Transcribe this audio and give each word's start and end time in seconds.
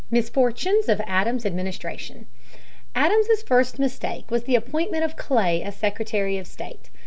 Misfortunes 0.09 0.89
of 0.89 0.99
Adams's 1.05 1.45
Administration. 1.45 2.25
Adams's 2.95 3.43
first 3.43 3.77
mistake 3.77 4.31
was 4.31 4.45
the 4.45 4.55
appointment 4.55 5.03
of 5.03 5.15
Clay 5.15 5.61
as 5.61 5.75
Secretary 5.75 6.39
of 6.39 6.47
State. 6.47 6.89